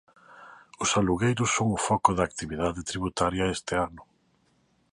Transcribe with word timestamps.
Os 0.83 0.89
alugueiros 0.99 1.49
son 1.57 1.67
o 1.77 1.83
foco 1.87 2.11
da 2.17 2.23
actividade 2.29 2.87
tributaria 2.91 3.51
este 3.55 3.73
ano. 3.87 4.03